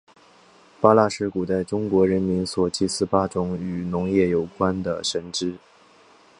[0.79, 5.55] 八蜡是古代中国人民所祭祀八种与农业有关的神只。